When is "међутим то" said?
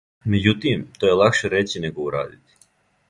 0.35-1.11